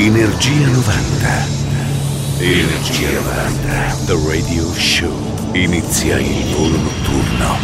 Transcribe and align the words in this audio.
Energia 0.00 0.68
90. 0.68 1.46
Energia 2.38 3.10
90. 3.10 3.96
The 4.06 4.16
Radio 4.28 4.72
Show. 4.72 5.12
Inizia 5.54 6.20
il 6.20 6.54
volo 6.54 6.76
notturno. 6.76 7.58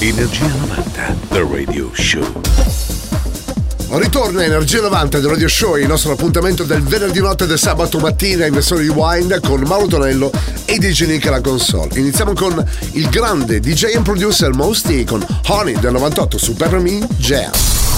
Energia 0.00 0.48
90. 0.48 1.16
The 1.28 1.46
Radio 1.48 1.88
Show. 1.94 2.40
Ritorna 3.90 4.42
Energia 4.42 4.80
90 4.80 5.20
del 5.20 5.30
Radio 5.30 5.48
Show, 5.48 5.76
il 5.76 5.86
nostro 5.86 6.10
appuntamento 6.10 6.64
del 6.64 6.82
venerdì 6.82 7.20
notte 7.20 7.44
e 7.44 7.46
del 7.46 7.60
sabato 7.60 8.00
mattina 8.00 8.44
in 8.44 8.54
versione 8.54 8.82
rewind 8.82 9.40
con 9.46 9.60
Mauro 9.60 9.86
Tonello 9.86 10.32
e 10.64 10.78
DJ 10.78 11.06
Nick 11.06 11.28
alla 11.28 11.40
console. 11.40 11.90
Iniziamo 11.94 12.32
con 12.32 12.60
il 12.94 13.08
grande 13.08 13.60
DJ 13.60 13.94
and 13.94 14.04
producer 14.04 14.52
Mosty 14.52 15.04
con 15.04 15.24
Honey 15.46 15.78
del 15.78 15.92
98 15.92 16.38
su 16.38 16.54
Peppermint 16.54 17.06
Jam. 17.18 17.87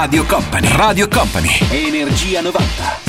Radio 0.00 0.24
Company. 0.24 0.68
Radio 0.76 1.08
Company. 1.08 1.58
Energia 1.72 2.40
90. 2.40 3.07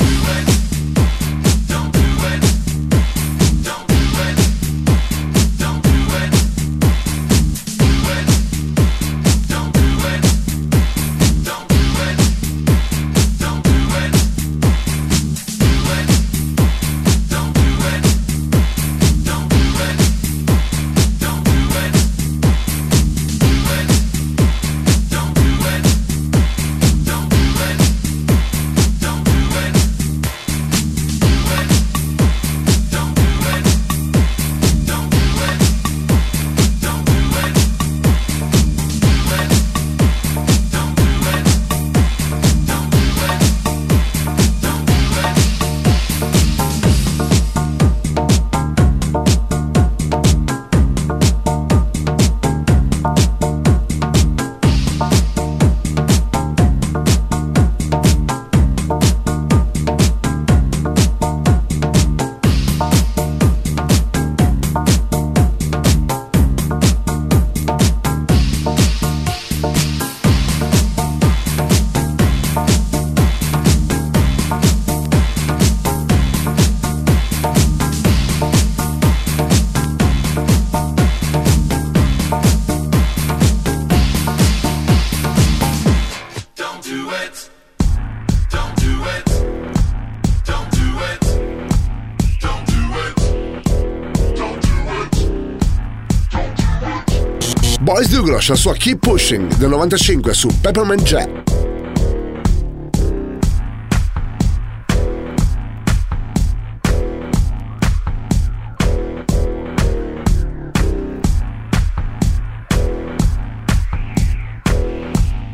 Boris 98.00 98.14
Douglas, 98.14 98.48
la 98.48 98.54
sua 98.54 98.72
Keep 98.72 98.98
Pushing 98.98 99.56
del 99.56 99.68
95 99.68 100.32
su 100.32 100.48
Peppermint 100.58 101.02
Jet. 101.02 101.28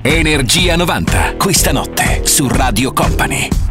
Energia 0.02 0.76
90, 0.76 1.34
questa 1.36 1.72
notte 1.72 2.20
su 2.22 2.46
Radio 2.46 2.92
Company. 2.92 3.65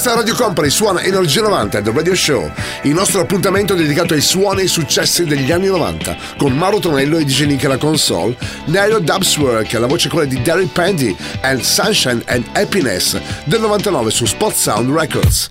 Questa 0.00 0.18
Radio 0.18 0.34
Company 0.34 0.70
suona 0.70 1.02
Energia 1.02 1.42
90 1.42 1.82
The 1.82 1.92
Radio 1.92 2.14
Show, 2.14 2.50
il 2.84 2.94
nostro 2.94 3.20
appuntamento 3.20 3.74
dedicato 3.74 4.14
ai 4.14 4.22
suoni 4.22 4.62
e 4.62 4.66
successi 4.66 5.26
degli 5.26 5.52
anni 5.52 5.66
90, 5.66 6.16
con 6.38 6.56
Mauro 6.56 6.78
Tonello 6.78 7.18
e 7.18 7.24
DJ 7.26 7.44
Nick 7.44 7.66
alla 7.66 7.76
console, 7.76 8.34
Nairo 8.64 8.98
Dubswork, 8.98 9.70
la 9.74 9.86
voce 9.86 10.08
quella 10.08 10.24
di 10.24 10.40
Derek 10.40 10.72
Pandy, 10.72 11.14
and 11.42 11.60
Sunshine 11.60 12.22
and 12.28 12.46
Happiness 12.54 13.20
del 13.44 13.60
99 13.60 14.10
su 14.10 14.24
Spot 14.24 14.54
Sound 14.54 14.90
Records. 14.90 15.49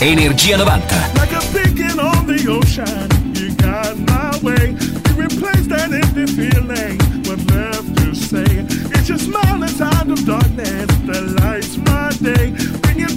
Energia 0.00 0.56
90. 0.56 0.94
Like 1.18 1.32
a 1.32 1.40
beacon 1.52 2.00
on 2.00 2.26
the 2.26 2.40
ocean, 2.48 3.34
you 3.34 3.54
got 3.56 3.98
my 3.98 4.32
way. 4.40 4.72
You 5.14 5.28
that 5.68 5.92
empty 5.92 6.24
feeling. 6.24 6.96
To 7.28 8.14
say? 8.14 8.66
It's 8.96 9.10
your 9.10 9.18
smile 9.18 9.62
inside 9.62 10.08
of 10.10 10.24
darkness 10.24 10.86
that 11.04 11.22
lights 11.42 11.76
my 11.76 12.10
day. 12.18 12.54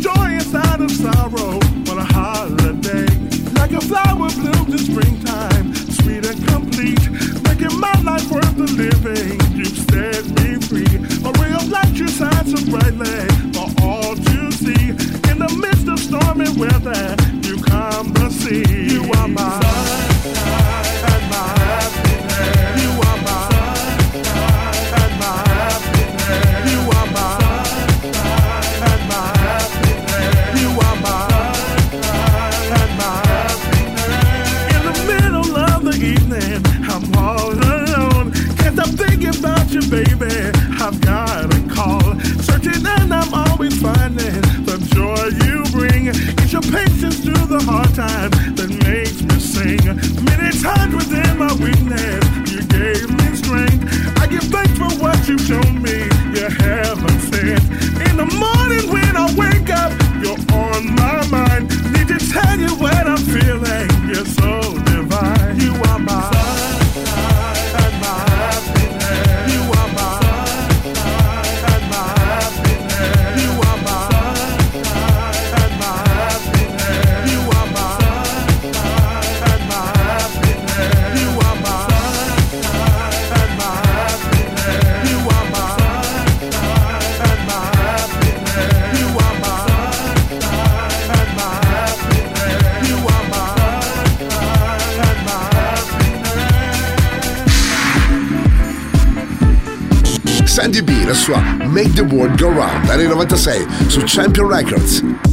Joy 0.01 0.33
inside 0.33 0.81
of 0.81 0.91
sorrow. 0.91 1.59
What 1.87 1.97
a 1.97 2.03
holiday. 2.03 3.07
Like 3.53 3.71
a 3.71 3.79
flower 3.79 4.27
blooms 4.35 4.73
in 4.73 4.77
springtime, 4.77 5.73
sweet 5.73 6.25
and 6.25 6.47
complete. 6.49 6.99
Making 7.47 7.79
my 7.79 7.95
life 8.01 8.29
worth 8.29 8.57
the 8.57 8.67
living. 8.67 9.39
You've 9.55 9.77
set 9.87 10.25
me 10.35 10.59
free. 10.59 10.95
A 11.23 11.31
ray 11.39 11.53
of 11.55 11.69
light 11.69 11.93
you 11.93 12.09
shine 12.09 12.45
so 12.45 12.59
brightly 12.69 13.52
patience 46.73 47.19
through 47.19 47.45
the 47.45 47.61
hard 47.69 47.93
times 47.93 48.33
that 48.57 48.69
makes 48.89 49.21
me 49.21 49.37
sing. 49.37 49.85
Many 50.25 50.49
times 50.57 50.93
within 50.97 51.37
my 51.37 51.53
weakness, 51.61 52.23
you 52.49 52.65
gave 52.65 53.05
me 53.13 53.27
strength. 53.37 53.85
I 54.17 54.25
give 54.25 54.43
thanks 54.49 54.73
for 54.81 54.89
what 54.97 55.17
you've 55.27 55.45
shown 55.45 55.73
me. 55.85 56.09
You 56.33 56.49
haven't 56.49 57.21
sent. 57.29 57.61
In 58.09 58.17
the 58.17 58.29
morning 58.41 58.89
when 58.89 59.13
I 59.15 59.29
wake 59.37 59.69
up, 59.69 59.93
you're 60.17 60.41
on 60.57 60.81
my 60.97 61.21
mind. 61.29 61.69
Need 61.93 62.09
to 62.09 62.19
tell 62.33 62.57
you 62.57 62.73
what 62.81 63.05
I'm 63.05 63.21
feeling. 63.21 63.89
You're 64.09 64.25
so 64.25 64.73
divine. 64.89 65.59
You 65.61 65.73
are 65.89 65.92
Make 101.73 101.95
the 101.95 102.03
World 102.03 102.37
Go 102.37 102.49
Round 102.49 102.87
dall 102.87 102.99
96 102.99 103.65
su 103.89 104.01
Champion 104.03 104.47
Records. 104.47 105.32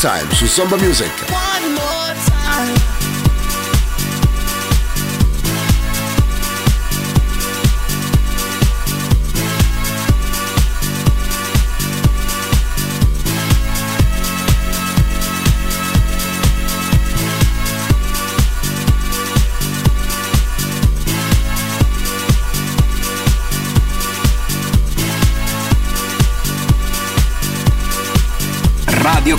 time 0.00 0.34
su 0.34 0.46
Samba 0.46 0.76
Music. 0.76 1.43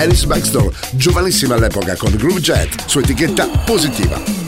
Alice 0.00 0.26
Baxter, 0.26 0.66
giovanissima 0.92 1.56
all'epoca 1.56 1.94
con 1.94 2.16
Groove 2.16 2.40
Jet 2.40 2.86
su 2.86 3.00
etichetta 3.00 3.46
positiva. 3.66 4.39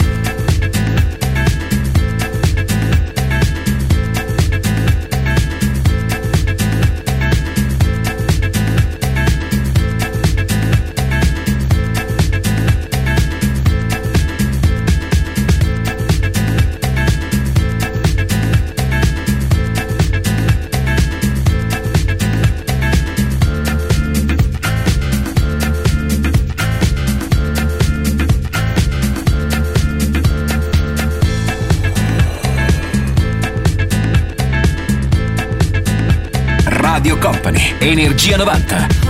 Energia 38.32 38.38
90. 38.38 39.01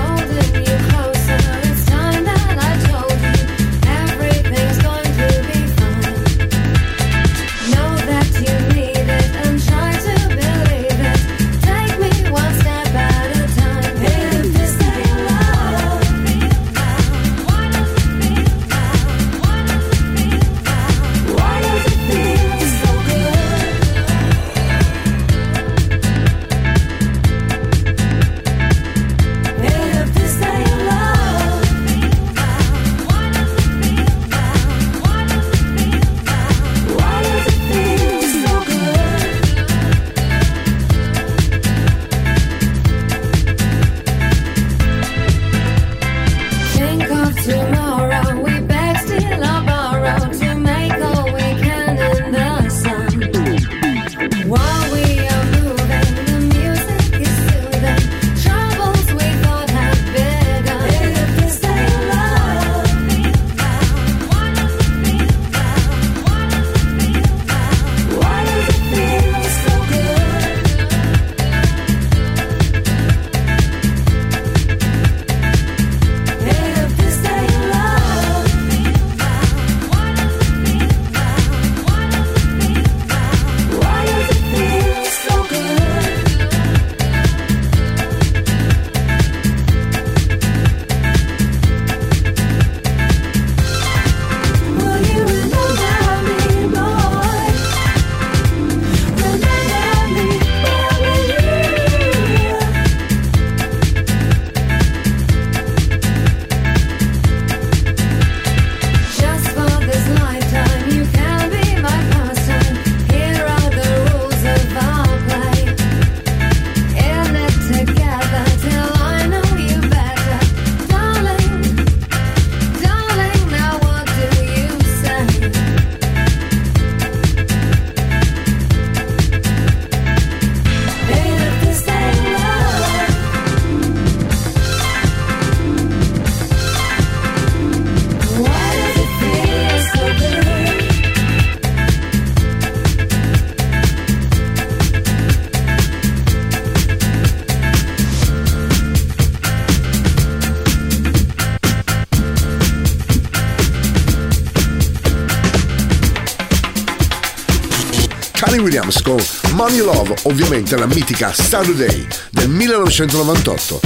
Williams 158.93 159.03
con 159.03 159.53
Money 159.55 159.79
Love, 159.79 160.15
ovviamente 160.25 160.77
la 160.77 160.87
mitica 160.87 161.33
Saturday 161.33 162.07
del 162.31 162.49
1998. 162.49 163.81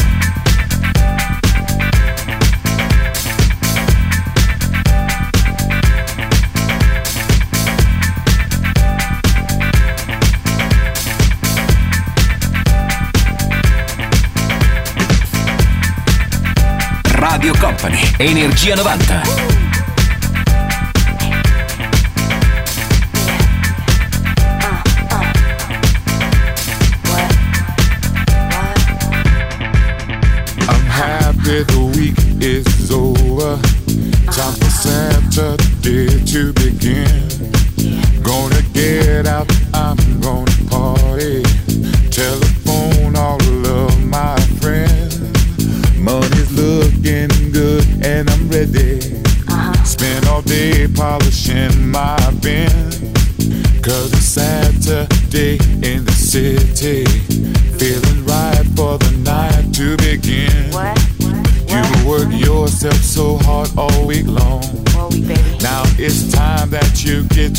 Radio 17.05 17.55
Company, 17.59 18.01
Energia 18.19 18.75
90. 18.75 19.46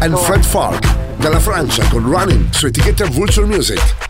and 0.00 0.16
Fred 0.18 0.44
Falk 0.44 0.80
dalla 1.18 1.40
Francia 1.40 1.86
con 1.88 2.04
Running 2.04 2.52
su 2.52 2.66
etichetta 2.66 3.06
Vulture 3.06 3.46
Music. 3.46 4.09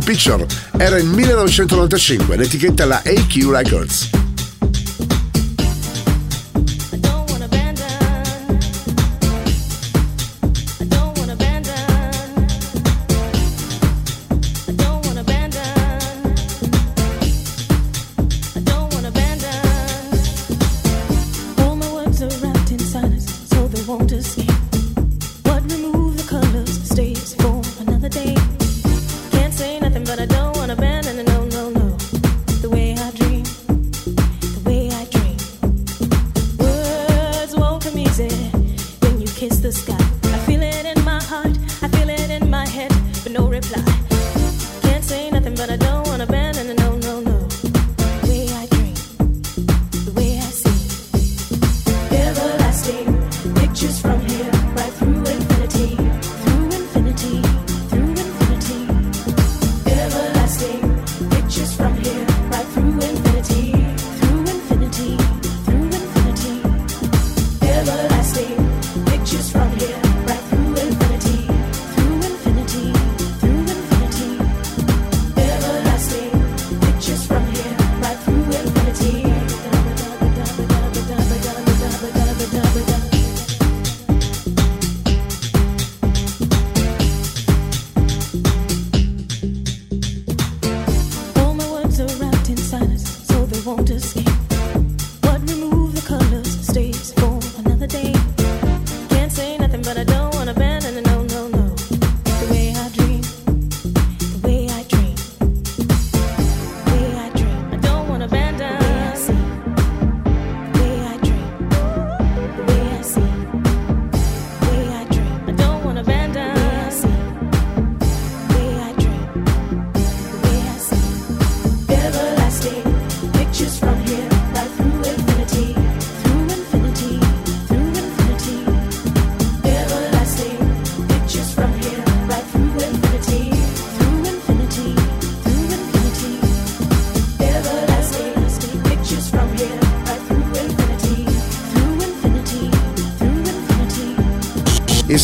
Picture 0.00 0.46
era 0.76 0.96
il 0.98 1.06
1995, 1.06 2.36
l'etichetta 2.36 2.86
la 2.86 3.02
AQ 3.04 3.50
Records. 3.50 4.21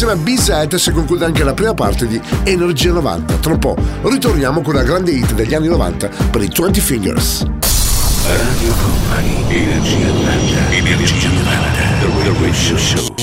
Insieme 0.00 0.20
a 0.20 0.22
B-Side 0.22 0.78
si 0.78 0.92
conclude 0.92 1.24
anche 1.24 1.42
la 1.42 1.54
prima 1.54 1.74
parte 1.74 2.06
di 2.06 2.20
Energia 2.44 2.92
90. 2.92 3.34
Tra 3.38 3.50
un 3.50 3.58
po' 3.58 3.74
ritorniamo 4.02 4.62
con 4.62 4.74
la 4.74 4.84
grande 4.84 5.10
hit 5.10 5.32
degli 5.32 5.54
anni 5.54 5.66
90 5.66 6.08
per 6.30 6.40
i 6.40 6.48
20 6.56 6.80
Fingers. 6.80 7.44
Radio 8.22 8.74
Company, 8.74 9.44
Energia 9.48 10.06
90, 10.06 10.70
Energia 10.70 11.28
90, 11.28 11.70
The 11.98 12.38
Radio 12.38 12.78
Show. 12.78 13.14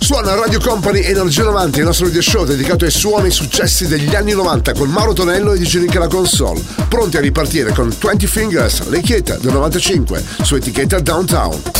Suona 0.00 0.34
Radio 0.34 0.58
Company 0.58 1.04
Energia 1.04 1.44
90, 1.44 1.78
il 1.78 1.84
nostro 1.84 2.06
video 2.06 2.20
show 2.20 2.44
dedicato 2.44 2.84
ai 2.84 2.90
suoni 2.90 3.28
e 3.28 3.30
successi 3.30 3.86
degli 3.86 4.12
anni 4.16 4.32
90 4.32 4.72
con 4.72 4.88
Mauro 4.88 5.12
Tonello 5.12 5.52
e 5.52 5.58
DJ 5.60 5.76
Link 5.76 5.94
alla 5.94 6.08
console, 6.08 6.60
pronti 6.88 7.16
a 7.16 7.20
ripartire 7.20 7.72
con 7.72 7.94
20 7.96 8.26
Fingers, 8.26 8.88
l'etichetta 8.88 9.36
del 9.36 9.52
95, 9.52 10.20
su 10.42 10.56
etichetta 10.56 10.98
Downtown. 10.98 11.79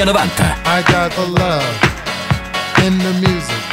Energia 0.00 0.14
90. 0.14 0.42
I 0.64 0.82
got 0.82 1.12
the 1.12 1.26
love 1.26 1.62
in 2.86 2.96
the 2.98 3.12
music. 3.20 3.64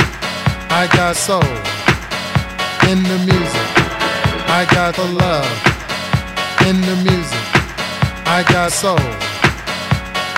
I 0.70 0.86
got 0.92 1.16
soul 1.16 1.42
in 2.90 3.02
the 3.04 3.18
music. 3.24 3.70
I 4.50 4.68
got 4.70 4.96
the 4.96 5.06
love 5.06 5.48
in 6.68 6.82
the 6.82 6.96
music. 7.10 7.48
I 8.26 8.44
got 8.50 8.74
soul 8.74 9.00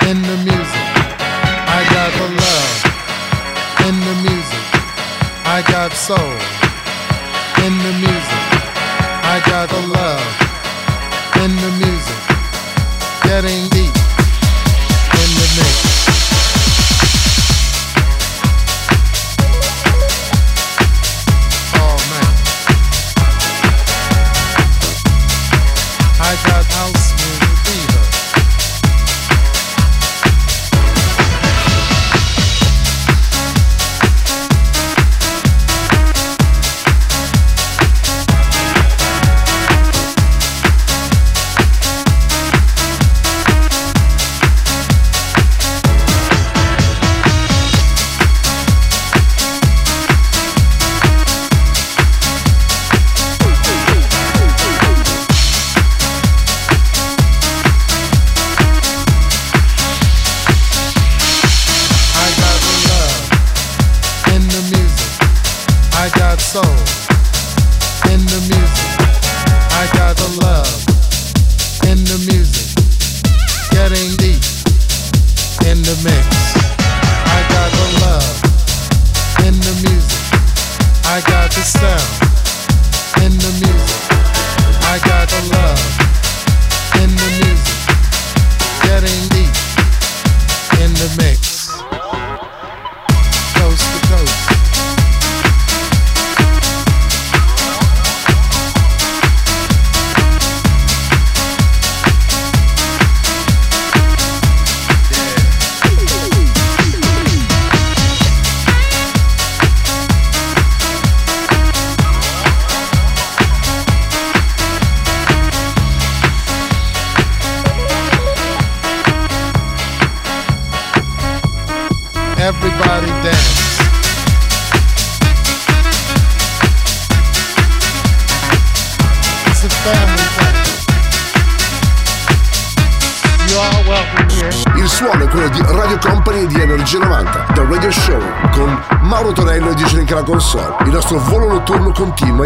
in 0.08 0.22
the 0.22 0.36
music. 0.44 0.59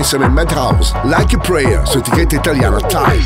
Morrison 0.05 0.35
Madhouse, 0.35 0.93
Like 1.07 1.33
a 1.33 1.39
Prayer 1.39 1.87
su 1.87 1.97
etichetta 1.97 2.37
italiana 2.37 2.79
Time. 2.79 3.25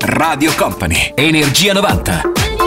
Radio 0.00 0.52
Company, 0.56 1.12
Energia 1.14 1.72
90. 1.72 2.57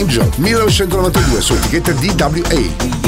Angel 0.00 0.30
1992 0.38 1.42
su 1.42 1.54
etichetta 1.54 1.92
DWA. 1.92 2.99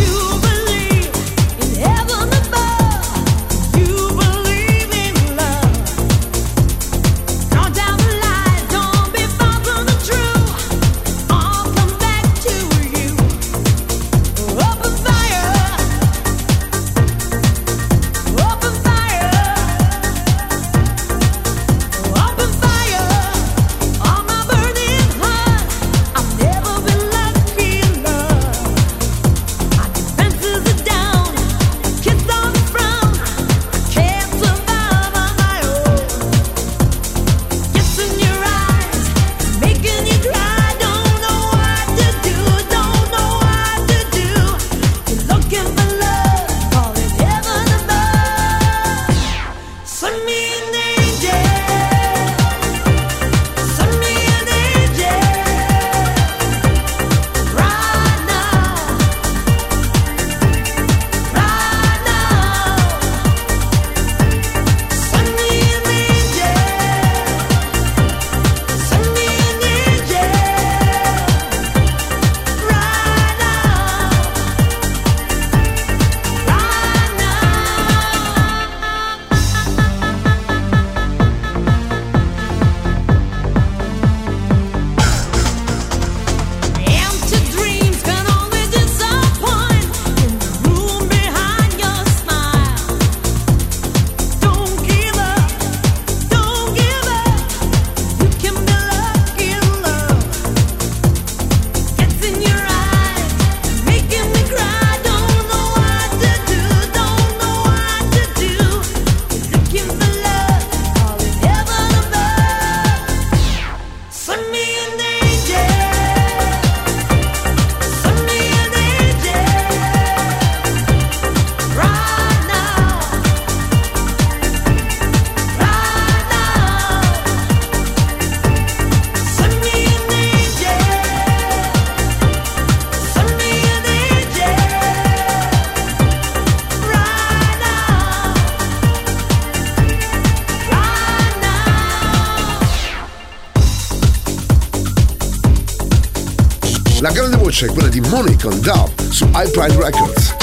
invece 147.63 147.67
è 147.67 147.69
quella 147.69 147.89
di 147.89 148.01
Money 148.01 148.37
con 148.37 148.61
Dove 148.61 149.11
su 149.11 149.29
iPrime 149.33 149.77
Records. 149.77 150.37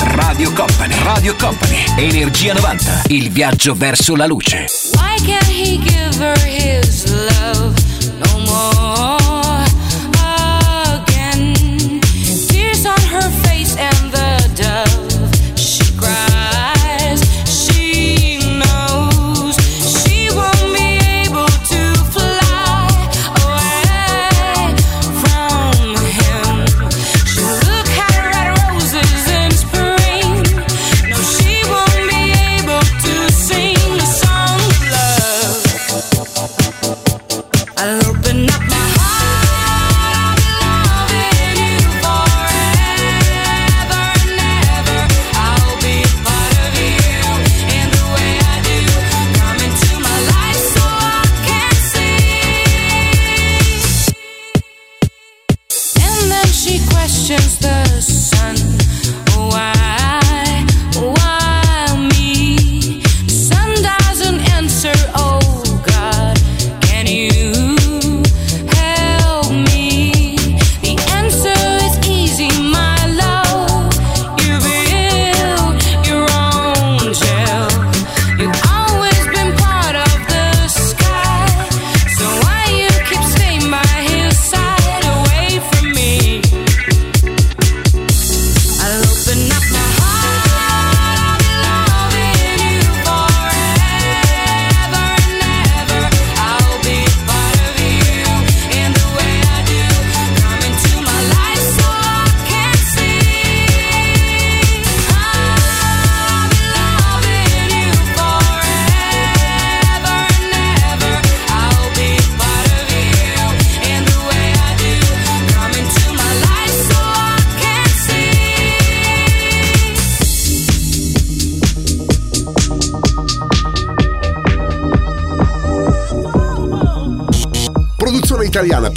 Radio 0.00 0.52
Company, 0.52 0.94
Radio 1.02 1.34
Company, 1.36 1.84
Energia 1.96 2.52
90, 2.54 3.02
il 3.08 3.30
viaggio 3.30 3.74
verso 3.74 4.14
la 4.14 4.26
luce. 4.26 4.87
can 5.28 5.44
he 5.44 5.76
give 5.76 6.14
her 6.14 6.38
his 6.38 7.04
love? 7.12 7.87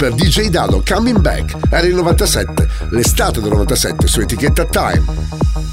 Per 0.02 0.14
DJ 0.14 0.48
Dado 0.48 0.82
Coming 0.84 1.20
Back 1.20 1.56
era 1.70 1.86
il 1.86 1.94
97, 1.94 2.68
l'estate 2.88 3.40
del 3.40 3.50
97 3.50 4.08
su 4.08 4.20
etichetta 4.20 4.64
Time. 4.64 5.71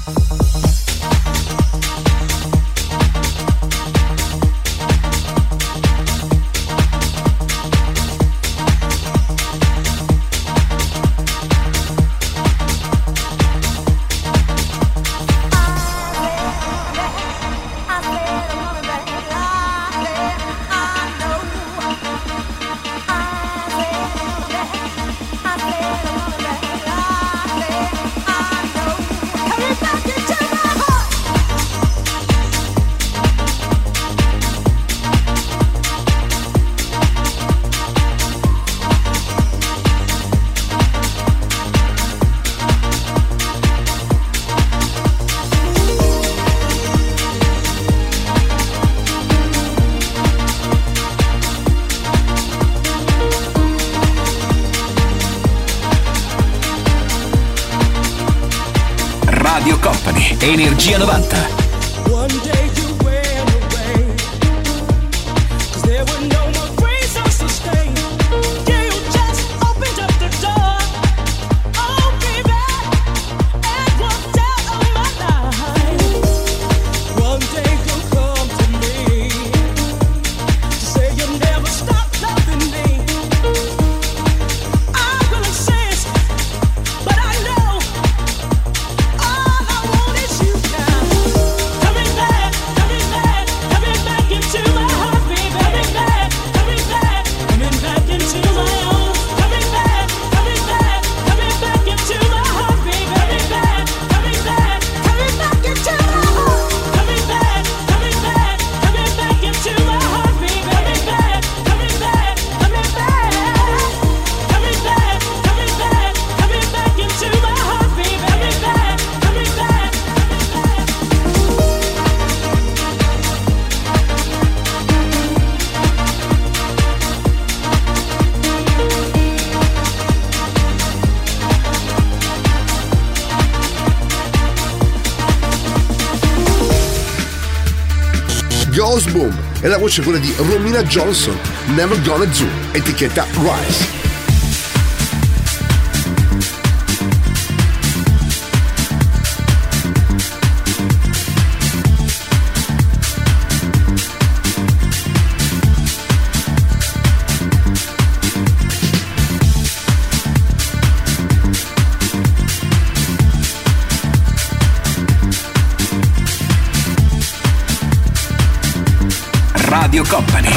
E 139.90 139.96
la 139.96 139.96
voce 139.96 140.00
è 140.00 140.04
quella 140.04 140.18
di 140.18 140.32
Romina 140.36 140.82
Johnson, 140.84 141.36
Never 141.74 142.00
Gonna 142.02 142.24
Do, 142.24 142.46
etichetta 142.72 143.26
Rise. 143.32 144.09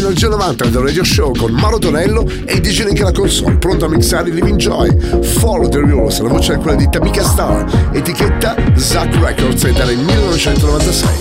Company 0.00 0.08
suona 0.08 0.08
Energia 0.08 0.28
90 0.28 0.66
del 0.66 0.82
Radio 0.82 1.04
Show 1.04 1.36
con 1.36 1.52
Mauro 1.52 1.78
Tonello 1.78 2.26
e 2.46 2.60
DJ 2.60 2.84
Link 2.84 3.00
alla 3.00 3.12
console, 3.12 3.56
pronto 3.56 3.84
a 3.84 3.88
mixare 3.88 4.30
Living 4.30 4.56
Joy. 4.56 5.22
Follow 5.22 5.68
the 5.68 5.78
Rules, 5.78 6.20
la 6.20 6.28
voce 6.28 6.54
è 6.54 6.58
quella 6.58 6.76
di 6.76 6.88
Tamika 6.88 7.22
Star, 7.22 7.90
etichetta 7.92 8.56
Zack 8.76 9.14
Records 9.16 9.62
era 9.64 9.90
il 9.90 9.98
1996. 9.98 11.19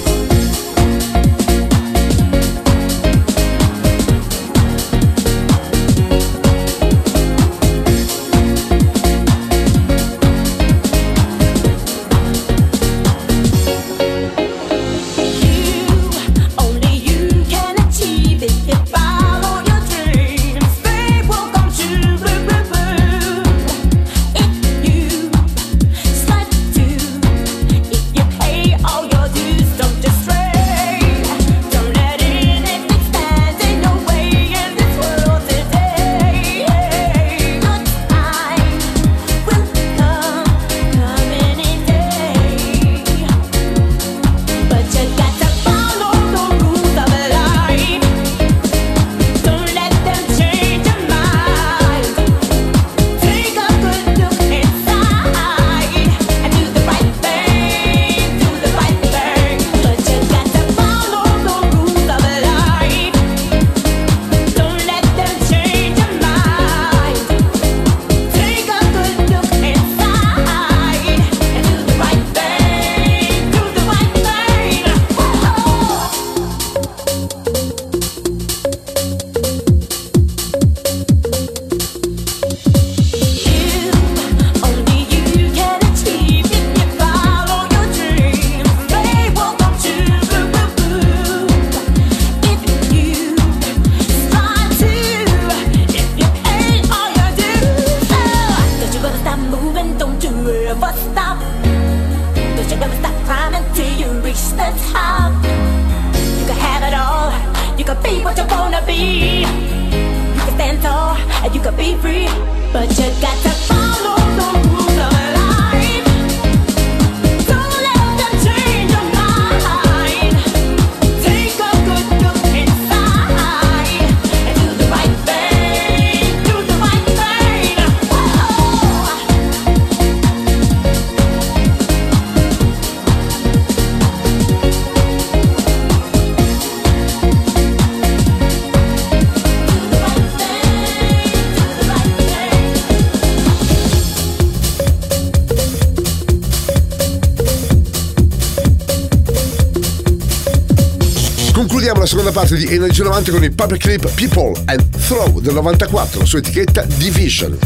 Parte 152.40 152.56
di 152.56 152.74
Energia 152.74 153.04
90 153.04 153.32
con 153.32 153.44
il 153.44 153.54
Public 153.54 153.82
Clip 153.82 154.10
People 154.14 154.54
and 154.68 154.82
Throw 155.08 155.42
del 155.42 155.56
94 155.56 156.24
su 156.24 156.38
etichetta 156.38 156.84
Division. 156.84 157.58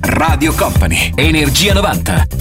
Radio 0.00 0.54
Company, 0.54 1.12
Energia 1.16 1.74
90. 1.74 2.31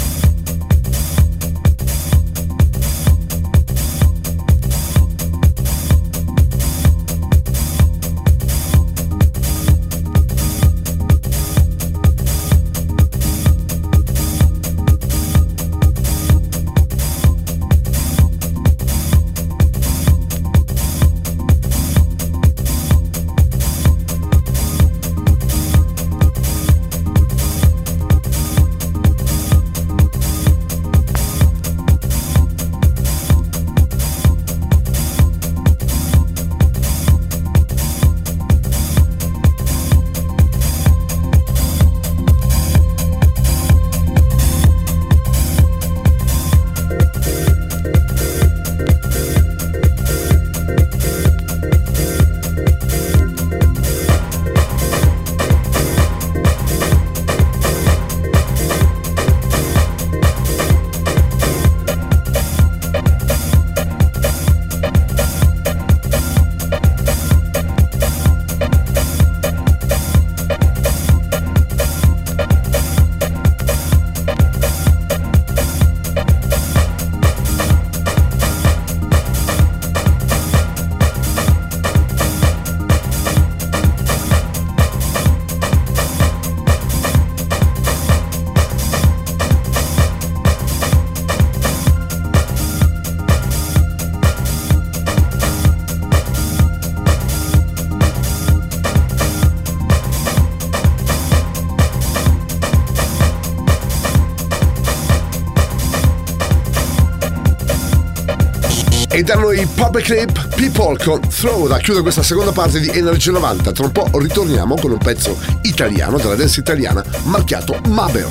E 109.14 109.24
da 109.24 109.36
noi 109.36 109.66
Public 109.66 110.06
Clip 110.06 110.56
People 110.56 110.98
con 111.04 111.20
Throw 111.28 111.68
da 111.68 111.80
chiudere 111.80 112.02
questa 112.02 112.24
seconda 112.24 112.54
parte 112.54 112.80
di 112.80 112.88
Energia 112.88 113.32
90. 113.32 113.74
Tra 113.74 113.84
un 113.84 113.92
po' 113.92 114.10
ritorniamo 114.14 114.76
con 114.76 114.92
un 114.92 114.98
pezzo 114.98 115.38
italiano 115.64 116.18
della 116.18 116.36
dance 116.36 116.62
italiana 116.62 117.04
marchiato 117.24 117.78
Mabel. 117.90 118.30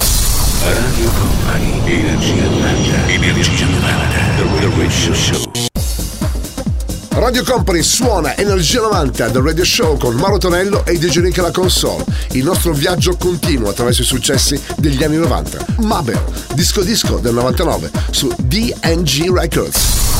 Radio 0.62 1.11
Company, 1.11 1.83
Energia 1.85 2.45
90. 2.45 3.09
Energia 3.09 3.66
90. 3.66 4.11
The 4.37 4.68
Radio 4.74 5.14
Show. 5.14 5.51
Radio 7.11 7.45
Company 7.45 7.83
suona 7.83 8.35
Energia 8.39 8.81
90 8.81 9.28
del 9.28 9.43
Radio 9.43 9.64
Show 9.64 9.99
con 9.99 10.14
Mauro 10.14 10.39
Tonello 10.39 10.87
e 10.87 10.97
DJ 10.97 11.18
Nick 11.18 11.39
alla 11.41 11.51
console. 11.51 12.07
Il 12.33 12.45
nostro 12.45 12.72
viaggio 12.72 13.16
continua 13.18 13.70
attraverso 13.70 14.01
i 14.01 14.07
successi 14.07 14.59
degli 14.76 15.05
anni 15.05 15.16
90. 15.16 15.66
Mabel, 15.81 16.18
disco 16.55 16.81
disco 16.81 17.18
del 17.18 17.35
99 17.35 17.91
su 18.11 18.33
DNG 18.39 19.31
Records. 19.31 20.20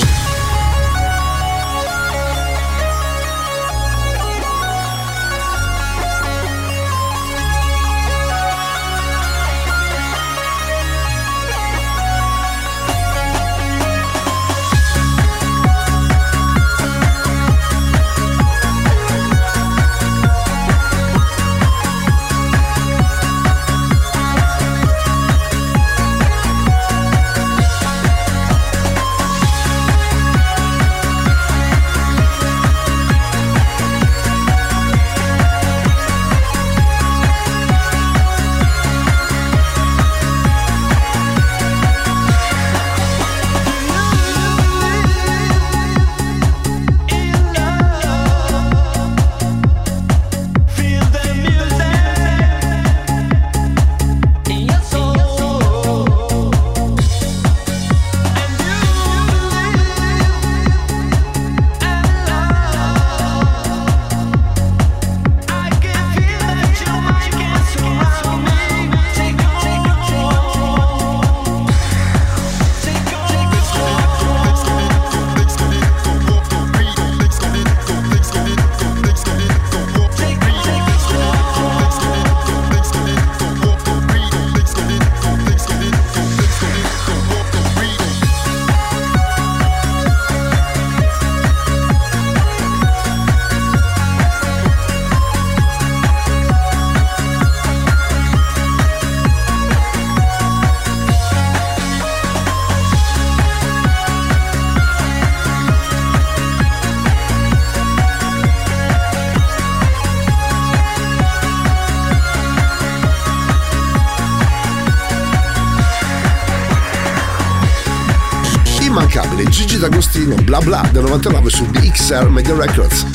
Bla 120.51 120.59
Bla 120.59 120.89
del 120.91 121.03
99 121.03 121.49
su 121.49 121.65
BXR 121.65 122.27
Media 122.27 122.53
Records. 122.53 123.05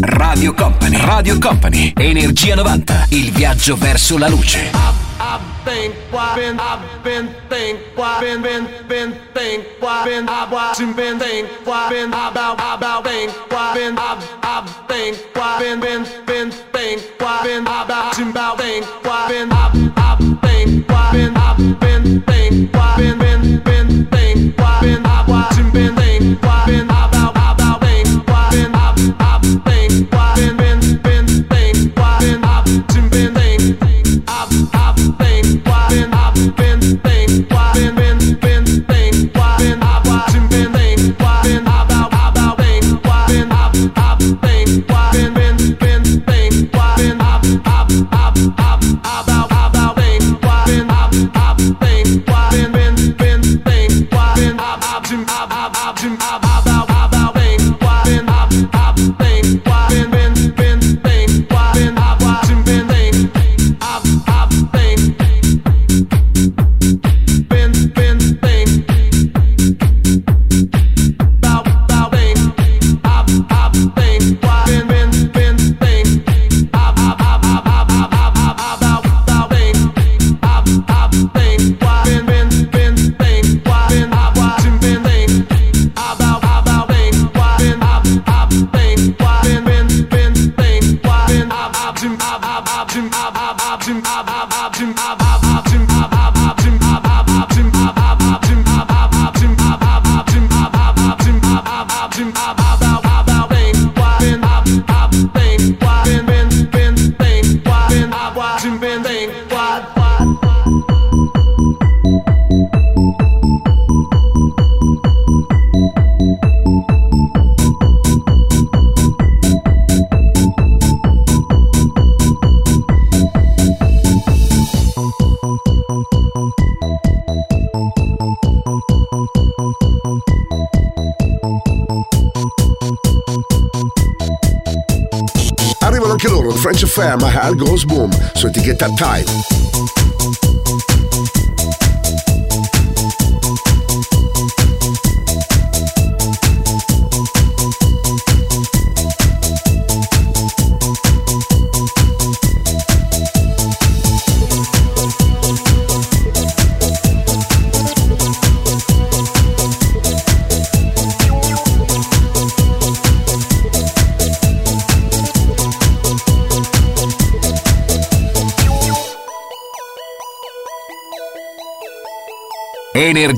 Radio 0.00 0.54
Company, 0.54 0.96
Radio 0.96 1.38
Company, 1.40 1.92
Energia 1.96 2.54
90, 2.54 3.06
il 3.08 3.32
viaggio 3.32 3.74
verso 3.74 4.16
la 4.16 4.28
luce. 4.28 4.70
I've 5.18 5.40
been, 5.64 5.92
been, 6.36 6.58
I've 6.60 7.02
been, 7.02 7.28
think, 7.48 7.80
been, 8.20 8.42
been, 8.42 8.68
been, 8.86 9.12
think, 9.32 9.64
been, 9.80 10.28
I've 10.28 10.50
been, 10.76 10.94
been, 10.94 11.18
think, 11.18 11.48
been, 11.64 12.12
about, 12.12 12.60
about, 12.60 13.04
think, 13.04 13.32
been, 13.74 13.96
I've 13.98 14.33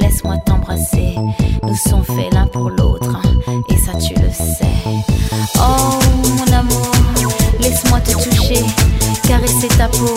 Laisse-moi 0.00 0.36
t'embrasser. 0.38 1.14
Nous 1.62 1.76
sommes 1.76 2.04
faits 2.04 2.32
l'un 2.32 2.46
pour 2.46 2.70
l'autre. 2.70 3.20
Hein. 3.46 3.60
Et 3.68 3.76
ça, 3.76 3.92
tu 3.98 4.14
le 4.14 4.30
sais. 4.30 4.66
Oh, 5.56 5.98
mon 6.36 6.52
amour, 6.52 6.90
laisse-moi 7.60 8.00
te 8.00 8.12
toucher. 8.12 8.64
Caresser 9.26 9.68
ta 9.68 9.88
peau. 9.88 10.14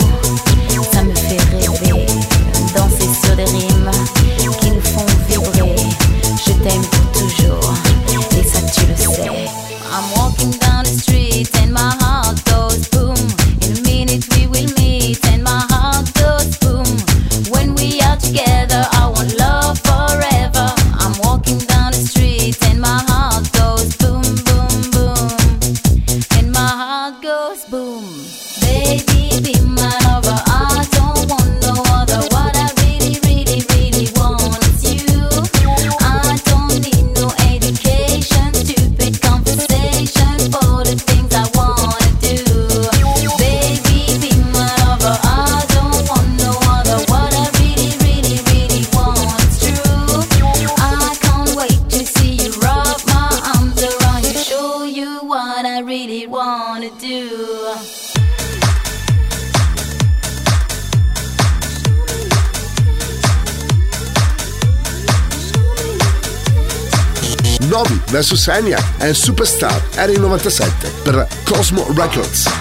Xenia 68.50 68.78
and 68.98 69.12
Superstar 69.12 69.80
era 69.94 70.10
il 70.10 70.18
97 70.18 70.88
per 71.04 71.24
Cosmo 71.44 71.86
Records. 71.94 72.59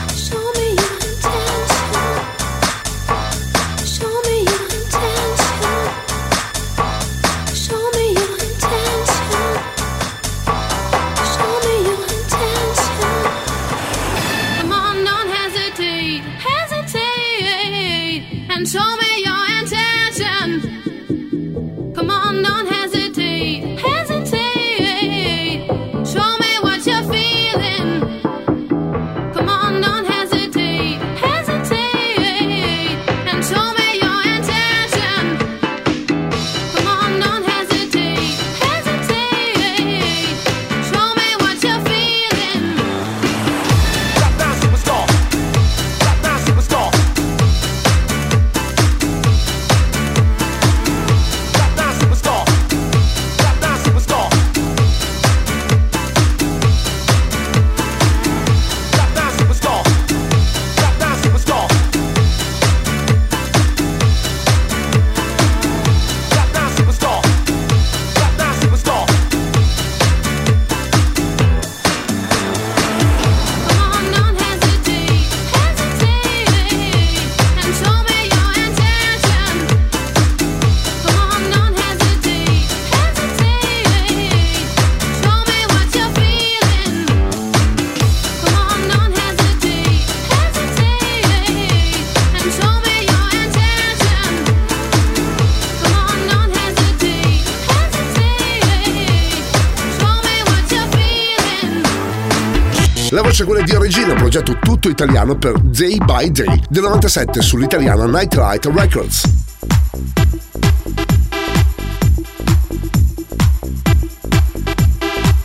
fosse 103.40 103.46
quella 103.46 103.62
di 103.62 103.78
Regina, 103.78 104.14
progetto 104.16 104.58
tutto 104.60 104.90
italiano 104.90 105.38
per 105.38 105.60
Day 105.60 105.98
by 105.98 106.32
Day 106.32 106.62
del 106.68 106.84
97 106.84 107.42
sull'italiana 107.42 108.06
Nightlight 108.06 108.66
Records. 108.66 109.24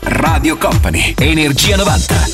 Radio 0.03 0.57
Company, 0.57 1.15
Energia 1.19 1.77
90. 1.77 2.34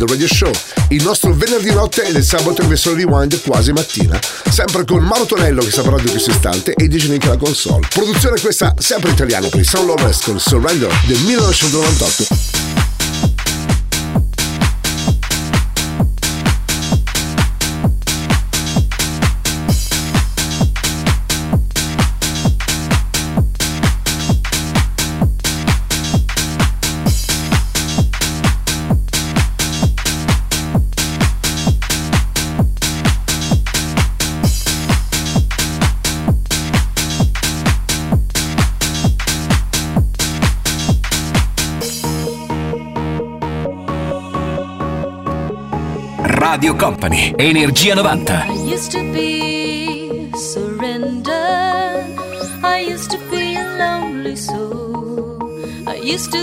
Rewind 0.00 0.08
Radio 0.08 0.26
Show, 0.26 0.50
il 0.88 1.02
nostro 1.02 1.34
venerdì 1.34 1.72
notte 1.72 2.04
ed 2.04 2.16
il 2.16 2.24
sabato 2.24 2.62
in 2.62 2.68
versione 2.68 3.04
Rewind 3.04 3.40
quasi 3.42 3.72
mattina, 3.72 4.18
sempre 4.48 4.84
con 4.84 5.02
Mauro 5.02 5.26
Tonello 5.26 5.60
che 5.62 5.70
sta 5.70 5.82
parlando 5.82 6.06
in 6.06 6.12
questo 6.12 6.30
istante 6.30 6.72
e 6.72 6.88
DJ 6.88 7.08
Nick 7.08 7.26
la 7.26 7.36
console. 7.36 7.86
Produzione 7.88 8.40
questa 8.40 8.74
sempre 8.78 9.10
italiana 9.10 9.48
per 9.48 9.60
il 9.60 9.68
Sound 9.68 9.88
Lovers 9.88 10.22
con 10.22 10.38
Surrender 10.38 10.90
del 11.06 11.18
1998. 11.20 12.49
Company, 46.90 47.32
Energia 47.38 47.94
90. 47.94 48.32
I 48.32 48.52
used 48.74 48.90
to 48.90 49.12
be 49.12 50.32
surrender. 50.34 52.04
I 52.64 52.80
used 52.80 53.12
to 53.12 53.18
be 53.30 53.54
a 53.54 53.62
lonely 53.78 54.34
soul. 54.34 55.38
I 55.86 55.94
used 55.94 56.32
to 56.32 56.42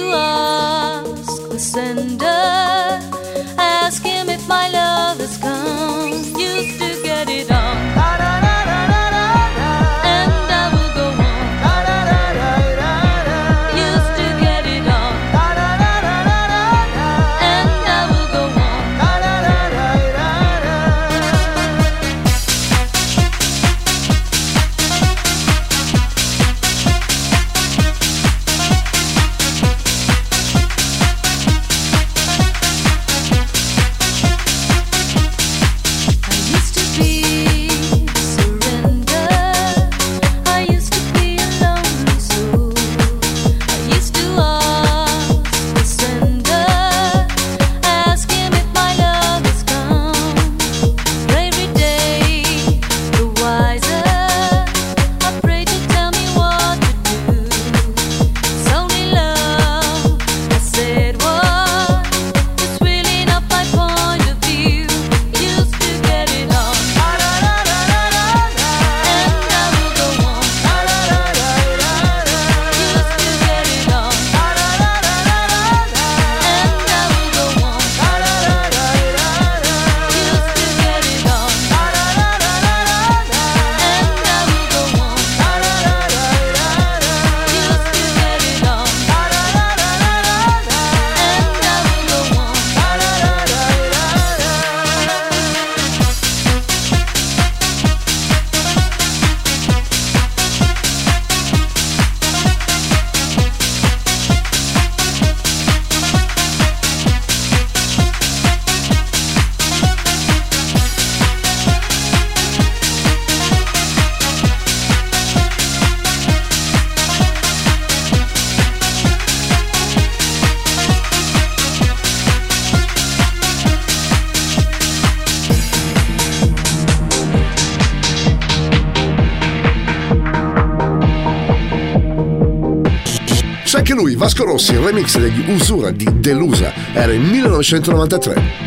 Vasco 134.38 134.52
Rossi, 134.52 134.74
il 134.74 134.80
remix 134.82 135.18
degli 135.18 135.50
Usura 135.50 135.90
di 135.90 136.08
Delusa, 136.20 136.72
era 136.94 137.12
il 137.12 137.22
1993. 137.22 138.66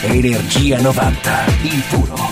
Energia 0.00 0.80
90, 0.80 1.44
il 1.62 1.82
puro 1.90 2.31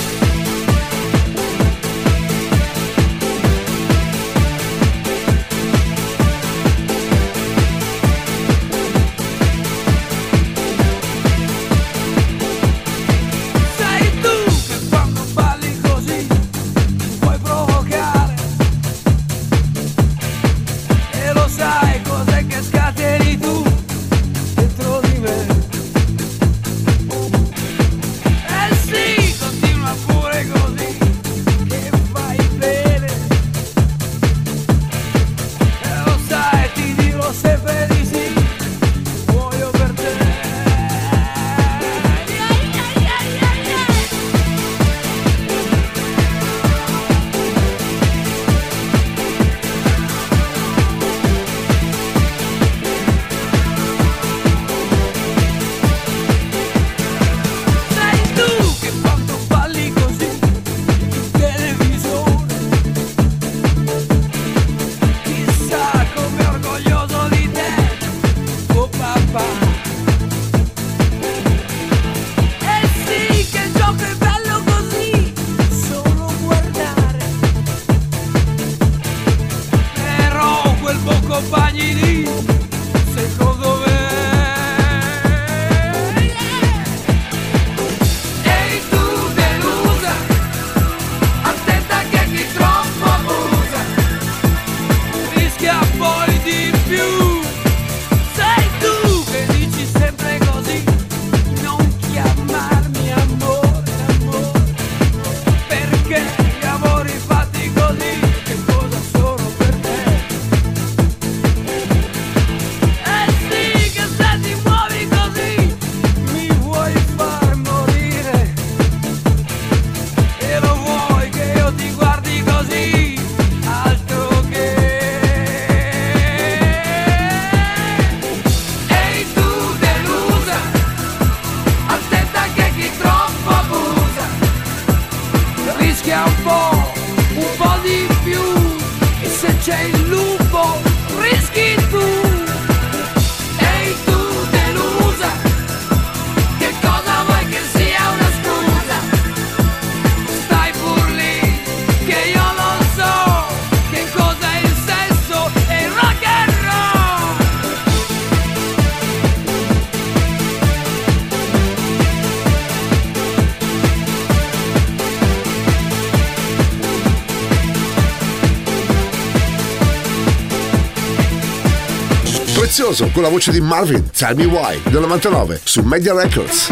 meraviglioso 172.91 173.09
con 173.11 173.23
la 173.23 173.29
voce 173.29 173.51
di 173.51 173.61
Marvin, 173.61 174.09
Tell 174.11 174.35
Me 174.35 174.45
Why, 174.45 174.81
del 174.83 175.01
99, 175.01 175.61
su 175.63 175.81
Media 175.81 176.13
Records. 176.13 176.71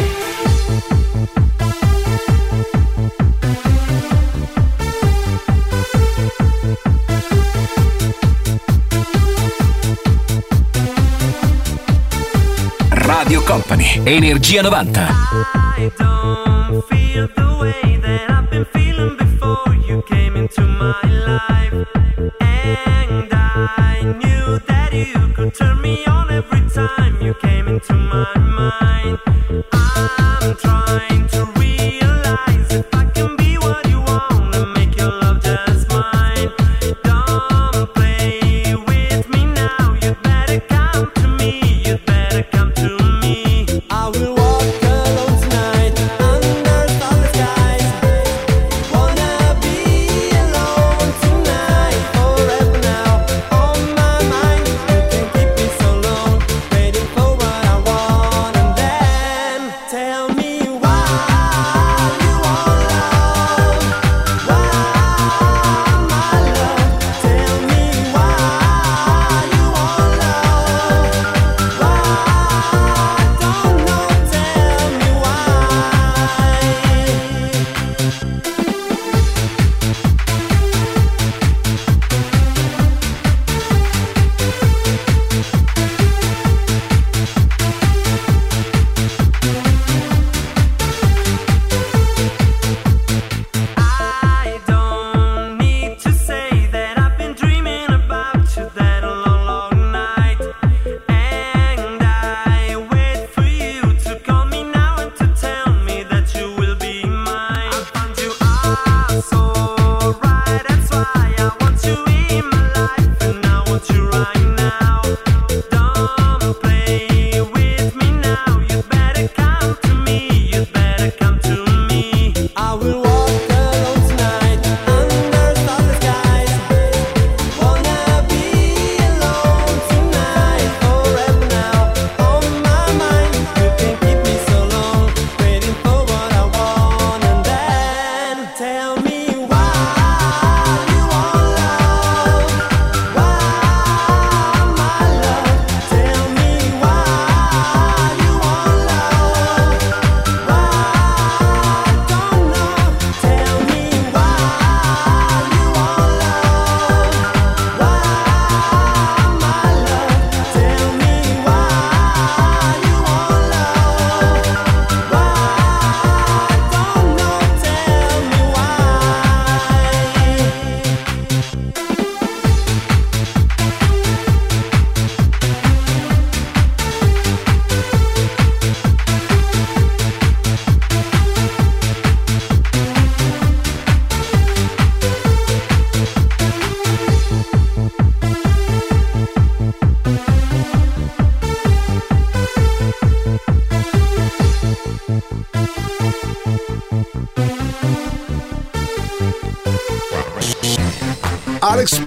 Radio 12.89 13.41
Company, 13.43 14.01
Energia 14.03 14.61
90. 14.61 15.28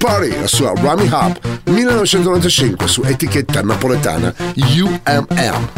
Party, 0.02 0.36
la 0.40 0.48
sua 0.48 0.72
Rummy 0.74 1.06
Hub 1.06 1.38
1995 1.66 2.88
su 2.88 3.02
etichetta 3.04 3.62
napoletana 3.62 4.34
UMM. 4.56 5.68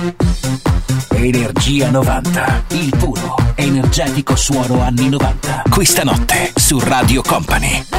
Energia 1.10 1.90
90, 1.90 2.64
il 2.68 2.96
puro, 2.96 3.36
energetico 3.54 4.34
suono 4.34 4.80
anni 4.80 5.10
90. 5.10 5.64
Questa 5.68 6.04
notte 6.04 6.52
su 6.54 6.78
Radio 6.78 7.20
Company. 7.20 7.93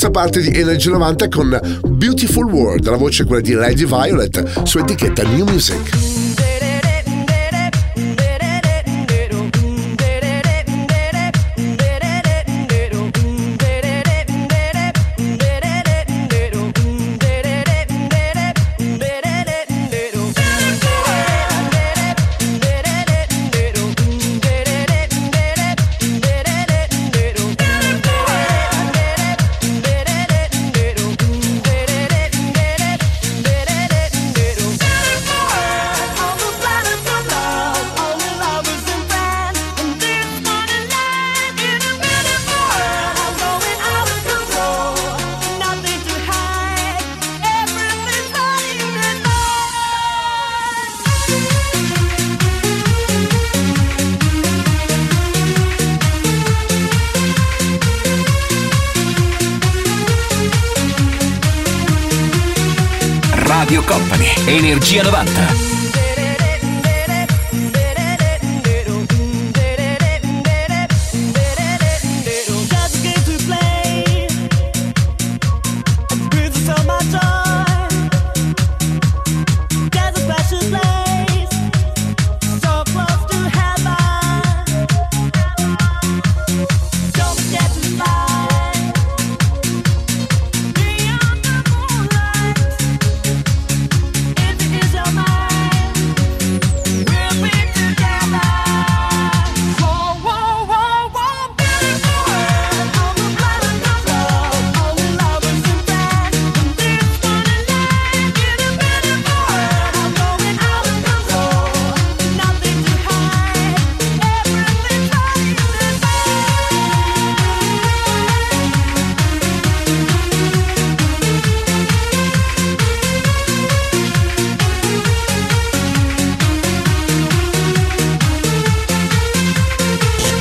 terza 0.00 0.10
parte 0.10 0.40
di 0.40 0.58
Energy 0.58 0.88
90 0.88 1.28
con 1.28 1.60
Beautiful 1.86 2.46
World, 2.46 2.88
la 2.88 2.96
voce 2.96 3.24
quella 3.24 3.42
di 3.42 3.52
Lady 3.52 3.84
Violet 3.84 4.62
su 4.62 4.78
etichetta 4.78 5.22
New 5.24 5.44
Music. 5.44 6.09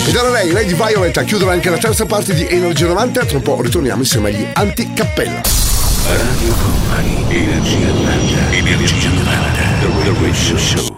E 0.10 0.12
Chitarra 0.12 0.32
lei, 0.32 0.52
Lady 0.52 0.74
Violet, 0.74 1.16
a 1.18 1.24
chiudere 1.24 1.52
anche 1.52 1.70
la 1.70 1.78
terza 1.78 2.04
parte 2.04 2.34
di 2.34 2.44
Energia 2.50 2.88
90. 2.88 3.26
Tra 3.26 3.38
un 3.38 3.44
po' 3.44 3.62
ritorniamo 3.62 4.02
insieme 4.02 4.30
agli 4.30 4.48
Anticappella. 4.54 5.42
Radio 6.08 6.54
Company, 6.56 7.26
Energia 7.28 7.92
90, 7.92 8.52
Energia 8.52 9.10
90, 9.10 9.24
The 9.80 10.20
Radio 10.20 10.58
Show 10.58 10.96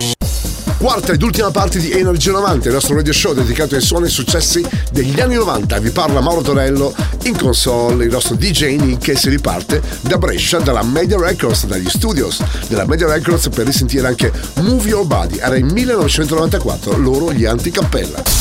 quarta 0.78 1.12
ed 1.12 1.22
ultima 1.22 1.52
parte 1.52 1.78
di 1.78 1.92
Energy 1.92 2.32
90, 2.32 2.70
il 2.70 2.74
nostro 2.74 2.96
radio 2.96 3.14
show 3.14 3.36
dedicato 3.36 3.76
ai 3.76 3.82
suoni 3.82 4.08
e 4.08 4.10
successi 4.10 4.66
degli 4.92 5.20
anni 5.20 5.36
90. 5.36 5.78
Vi 5.80 5.92
parla 5.92 6.22
Mauro 6.22 6.42
Torello 6.42 6.96
in 7.26 7.38
console, 7.38 8.06
il 8.06 8.10
nostro 8.10 8.34
DJ 8.34 8.78
Nick 8.78 9.04
che 9.04 9.16
si 9.16 9.30
riparte 9.30 9.80
da 10.02 10.18
Brescia, 10.18 10.58
dalla 10.58 10.82
Media 10.82 11.20
Records, 11.20 11.68
dagli 11.68 11.88
studios 11.88 12.42
della 12.68 12.88
Media 12.88 13.08
Records 13.08 13.50
per 13.50 13.68
risentire 13.68 14.08
anche 14.08 14.32
Movie 14.62 14.90
Your 14.90 15.06
Body. 15.06 15.38
Era 15.38 15.56
il 15.56 15.66
1994, 15.66 16.98
loro 16.98 17.32
gli 17.32 17.46
anticappella. 17.46 18.41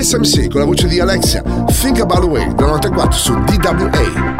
SMC 0.00 0.48
con 0.48 0.60
la 0.60 0.66
voce 0.66 0.86
di 0.86 1.00
Alexia, 1.00 1.42
Think 1.42 1.98
About 2.00 2.20
the 2.20 2.26
Way, 2.26 2.54
del 2.54 2.66
94 2.66 3.10
su 3.12 3.34
DWA. 3.34 4.36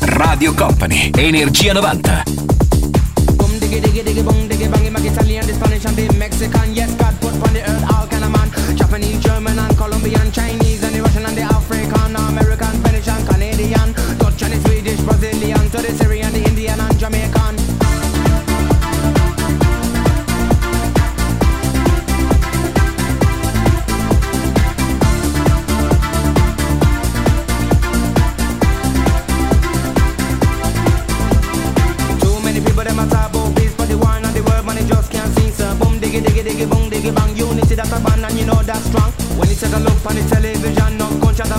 Radio 0.00 0.54
Company, 0.54 1.10
Energia 1.16 1.72
90. 1.72 2.22
diggy 3.58 3.80
diggy 3.80 4.02
diggy 4.02 4.22
bong 4.22 4.48
diggy 4.48 4.68
bang 4.68 5.04
Italian, 5.04 5.46
the 5.46 5.52
Spanish 5.54 5.84
and 5.84 5.96
the 5.96 6.16
Mexican. 6.16 6.74
Yes, 6.74 6.94
God 6.94 7.14
put 7.20 7.32
on 7.32 7.52
the 7.52 7.60
earth 7.68 7.97
Scorpion 10.08 10.32
Chinese. 10.32 10.67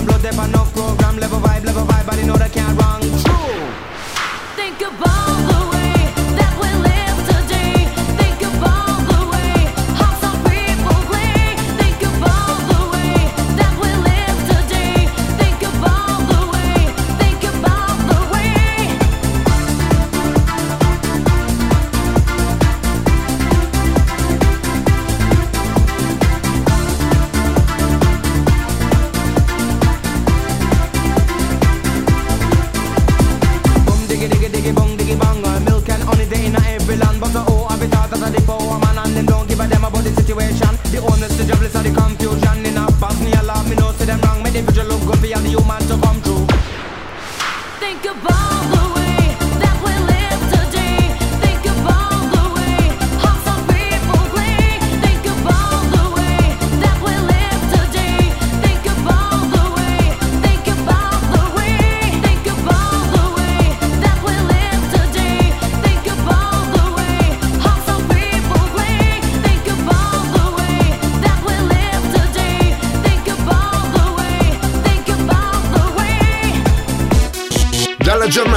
and 0.00 0.06
blood, 0.08 0.22
there 0.22 0.32
no 0.48 0.59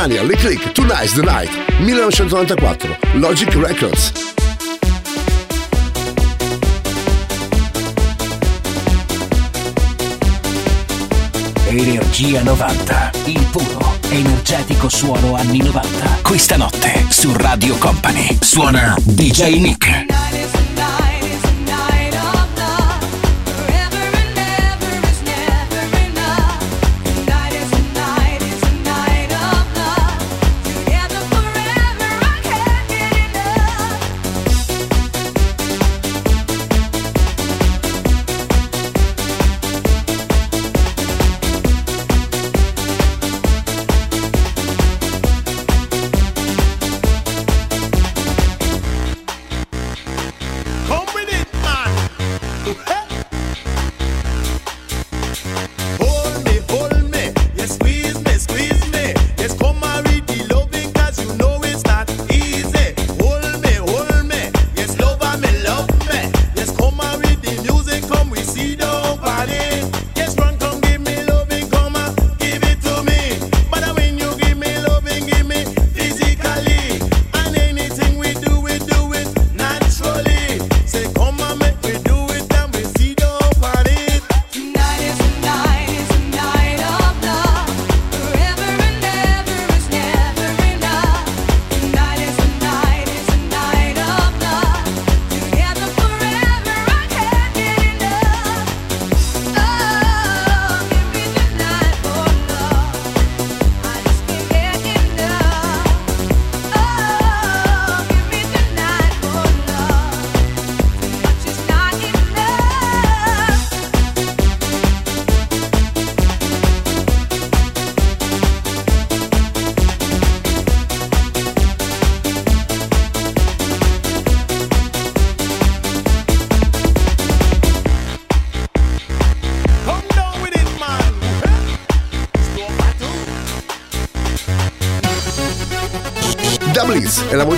Germania, 0.03 0.23
Lee 0.23 0.35
Click, 0.35 0.73
Tonight's 0.73 1.13
the 1.13 1.21
Night, 1.21 1.49
1994, 1.79 2.97
Logic 3.19 3.47
Records. 3.55 4.11
Energia 11.69 12.43
90, 12.43 13.11
il 13.27 13.47
puro, 13.49 13.97
energetico 14.09 14.89
suono 14.89 15.35
anni 15.35 15.59
90. 15.59 16.19
Questa 16.21 16.57
notte 16.57 17.05
su 17.07 17.31
Radio 17.37 17.77
Company 17.77 18.37
suona 18.41 18.97
DJ 18.99 19.61
Nick. 19.61 20.02
Hey! 52.63 53.02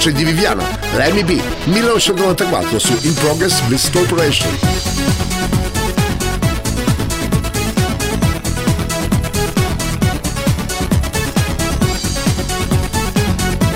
Voce 0.05 0.11
di 0.11 0.23
Viviana, 0.23 0.63
la 0.93 1.07
MB, 1.11 1.29
1994 1.65 2.79
su 2.79 2.97
In 3.01 3.13
Progress 3.15 3.59
Bliss 3.61 3.89
Corporation. 3.89 4.49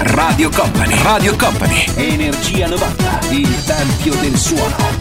Radio 0.04 0.50
Company, 0.50 1.04
Radio 1.04 1.36
Company, 1.36 1.86
Energia 1.96 2.68
90, 2.68 3.20
il 3.32 3.64
tempio 3.66 4.14
del 4.16 4.38
suono. 4.38 4.99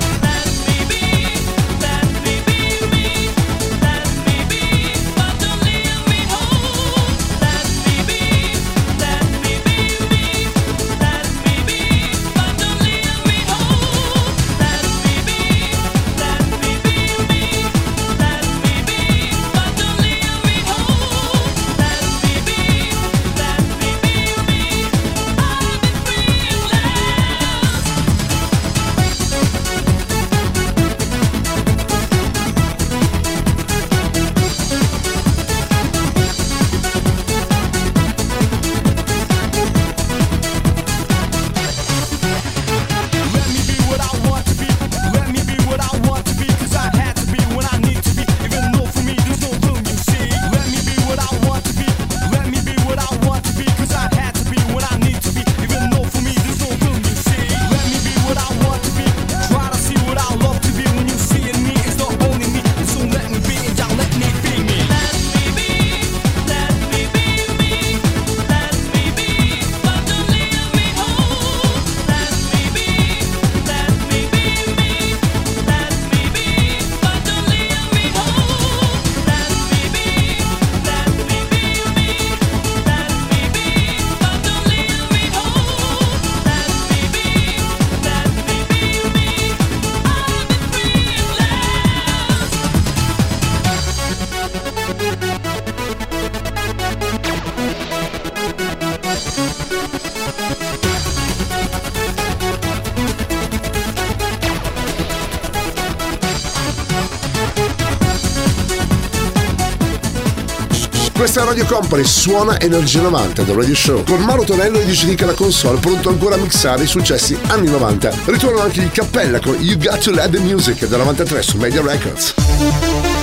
Questa 111.29 111.45
è 111.45 111.49
Radio 111.55 111.67
Company, 111.67 112.05
suona 112.05 112.59
Energia 112.59 113.03
90 113.03 113.43
del 113.43 113.55
Radio 113.55 113.75
Show. 113.75 114.03
Con 114.03 114.23
Mauro 114.23 114.45
Tonello 114.45 114.81
e 114.81 114.87
DJ 114.87 115.09
Nick 115.09 115.25
alla 115.25 115.35
console, 115.35 115.79
pronto 115.79 116.09
ancora 116.09 116.37
a 116.37 116.39
mixare 116.39 116.85
i 116.85 116.87
successi 116.87 117.39
anni 117.49 117.69
90. 117.69 118.11
Ritornano 118.25 118.63
anche 118.63 118.81
il 118.81 118.91
cappella 118.91 119.39
con 119.39 119.55
You 119.61 119.77
Got 119.77 119.99
to 119.99 120.11
Let 120.11 120.31
the 120.31 120.39
Music 120.39 120.87
del 120.87 120.99
93 120.99 121.43
su 121.43 121.59
Media 121.59 121.83
Records. 121.83 123.18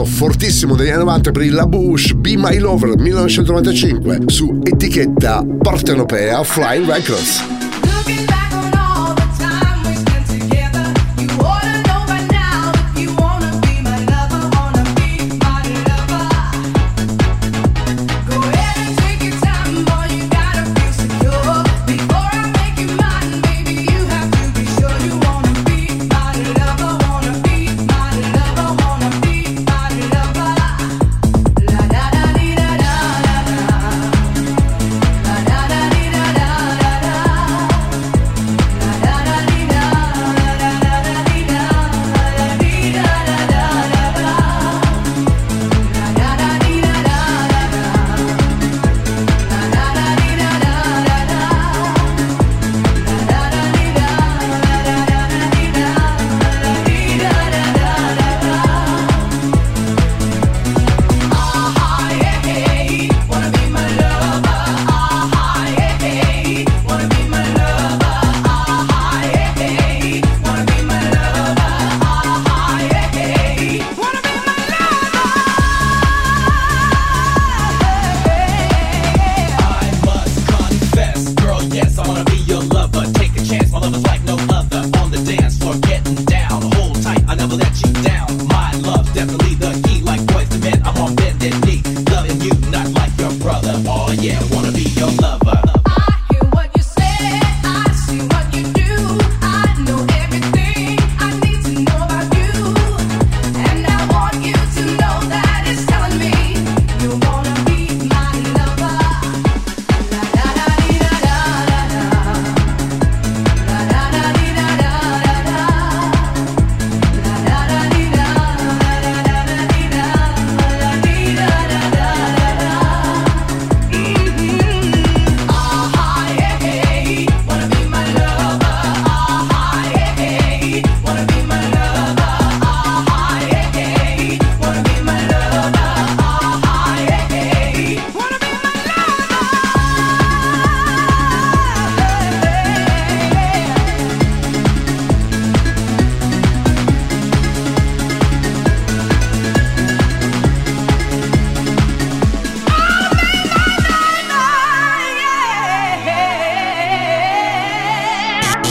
successo 0.00 0.04
fortissimo 0.04 0.74
degli 0.74 0.88
anni 0.88 0.98
90 0.98 1.30
per 1.30 1.42
il 1.42 1.52
La 1.52 1.66
Bouche 1.66 2.14
Be 2.14 2.36
My 2.36 2.58
Lover 2.58 2.96
1995 2.96 4.20
su 4.26 4.60
etichetta 4.62 5.44
partenopea 5.62 6.42
Flying 6.42 6.86
Records. 6.86 7.59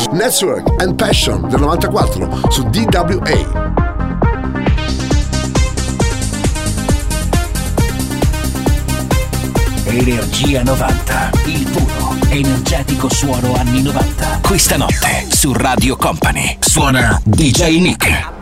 Network 0.07 0.81
and 0.81 0.95
Passion 0.95 1.47
del 1.49 1.59
94 1.59 2.49
su 2.49 2.63
DWA. 2.63 3.67
Energia 9.85 10.63
90, 10.63 11.30
il 11.45 11.69
puro, 11.69 12.15
energetico 12.30 13.09
suono 13.09 13.55
anni 13.55 13.81
90. 13.81 14.39
Questa 14.41 14.77
notte 14.77 15.27
su 15.30 15.51
Radio 15.53 15.95
Company 15.95 16.57
suona 16.59 17.19
DJ 17.23 17.80
Nick. 17.80 18.39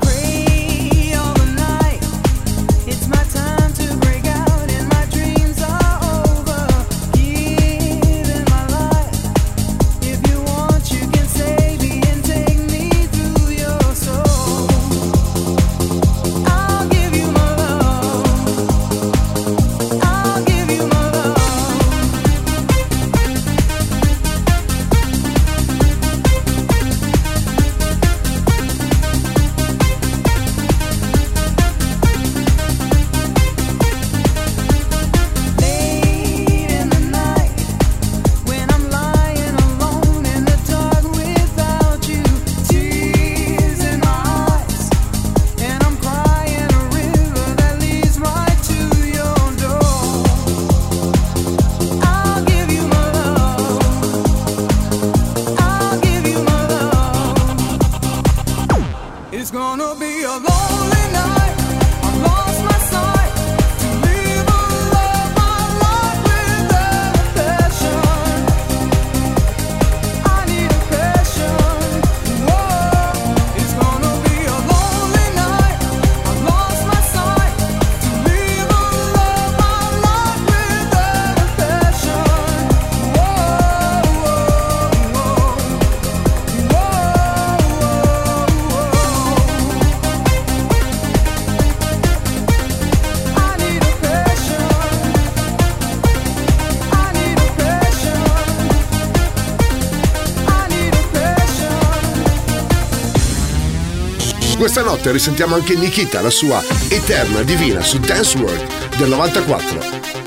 Notte 105.07 105.11
risentiamo 105.11 105.55
anche 105.55 105.75
Nikita, 105.75 106.21
la 106.21 106.29
sua 106.29 106.61
eterna 106.89 107.41
divina 107.43 107.81
su 107.81 107.97
Dance 107.99 108.37
World 108.37 108.95
del 108.97 109.09
94. 109.09 110.26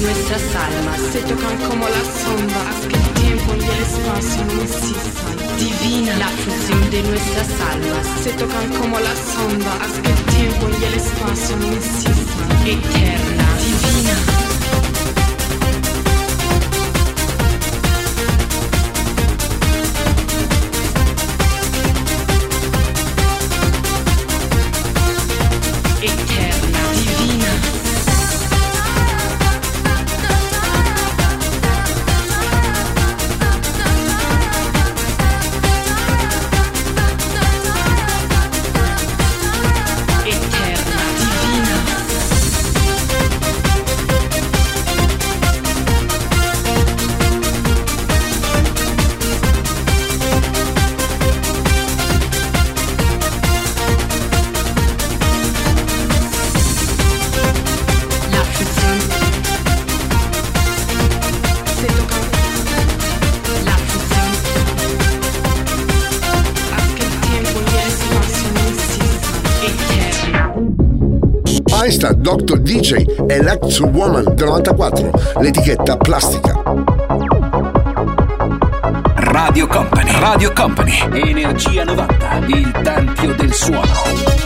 Nuestras 0.00 0.42
almas 0.54 1.00
se 1.12 1.20
tocan 1.20 1.56
como 1.68 1.88
la 1.88 2.04
sombra, 2.22 2.70
haz 2.70 2.86
que 2.86 2.96
el 2.96 3.08
tiempo 3.22 3.54
y 3.54 3.64
el 3.64 3.82
espacio 3.82 4.44
no 4.44 4.62
existan. 4.62 5.36
Divina, 5.58 6.16
la 6.18 6.28
fusión 6.28 6.90
de 6.90 7.02
nuestras 7.02 7.48
almas 7.72 8.06
se 8.22 8.30
tocan 8.30 8.68
como 8.80 9.00
la 9.00 9.14
sombra, 9.16 9.72
haz 9.82 9.94
que 10.00 10.10
el 10.10 10.22
tiempo 10.36 10.68
y 10.80 10.84
el 10.84 10.94
espacio 10.94 11.56
no 11.56 11.72
existan. 11.72 12.66
Eterna, 12.66 13.48
divina. 13.64 14.47
Einstein 71.88 72.20
Dr. 72.22 72.58
DJ 72.58 73.06
Electro 73.28 73.86
Woman 73.86 74.34
del 74.34 74.46
94, 74.46 75.10
l'etichetta 75.40 75.96
plastica. 75.96 76.60
Radio 79.14 79.66
Company, 79.66 80.10
Radio 80.20 80.52
Company, 80.52 80.92
Energia 81.12 81.84
90, 81.84 82.36
il 82.48 82.70
tempio 82.82 83.34
del 83.36 83.54
suono. 83.54 84.37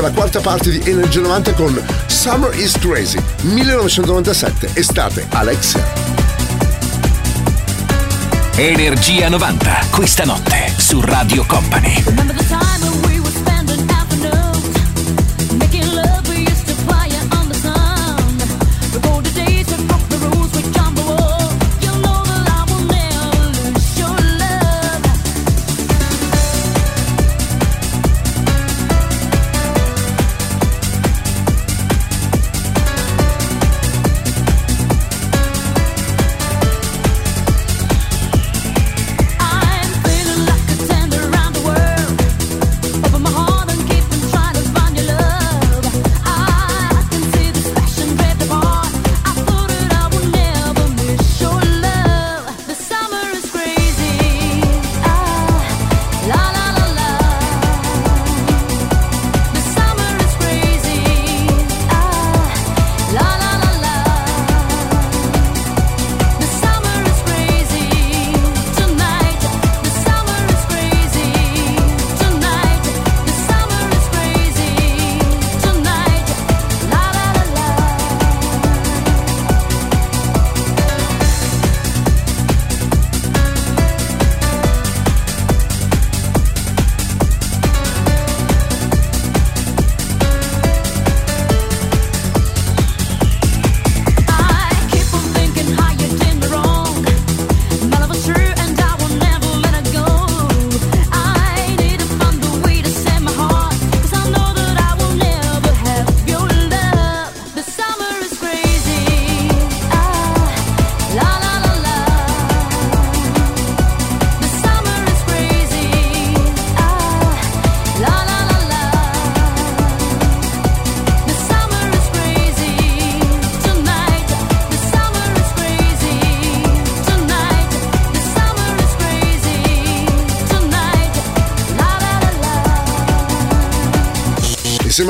per 0.00 0.08
la 0.08 0.14
quarta 0.14 0.40
parte 0.40 0.70
di 0.70 0.90
Energia 0.90 1.20
90 1.20 1.52
con 1.52 1.84
Summer 2.06 2.58
is 2.58 2.78
Crazy 2.78 3.18
1997 3.42 4.70
estate 4.72 5.26
Alexia. 5.32 5.84
Energia 8.56 9.28
90 9.28 9.88
questa 9.90 10.24
notte 10.24 10.72
su 10.78 11.02
Radio 11.02 11.44
Company. 11.44 13.09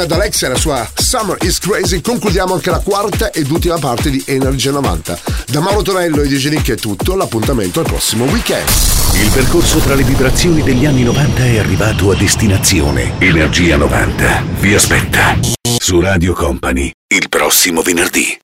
insieme 0.01 0.05
ad 0.05 0.13
Alex 0.13 0.43
e 0.43 0.49
la 0.49 0.57
sua 0.57 0.91
Summer 0.95 1.37
is 1.43 1.59
Crazy 1.59 2.01
concludiamo 2.01 2.55
anche 2.55 2.71
la 2.71 2.79
quarta 2.79 3.31
ed 3.31 3.51
ultima 3.51 3.79
parte 3.79 4.11
di 4.11 4.23
Energia 4.27 4.71
90. 4.71 5.19
Da 5.47 5.61
Mauro 5.61 5.83
Torello 5.83 6.23
e 6.23 6.29
DJ 6.29 6.49
Nick 6.49 6.71
è 6.73 6.77
tutto, 6.77 7.15
l'appuntamento 7.15 7.81
al 7.81 7.87
prossimo 7.87 8.25
weekend. 8.25 8.69
Il 9.15 9.31
percorso 9.31 9.79
tra 9.79 9.95
le 9.95 10.03
vibrazioni 10.03 10.63
degli 10.63 10.87
anni 10.87 11.03
90 11.03 11.45
è 11.45 11.59
arrivato 11.59 12.11
a 12.11 12.15
destinazione. 12.15 13.15
Energia 13.19 13.77
90 13.77 14.45
vi 14.61 14.75
aspetta 14.75 15.39
su 15.79 16.01
Radio 16.01 16.33
Company 16.35 16.91
il 17.09 17.29
prossimo 17.29 17.83
venerdì. 17.83 18.40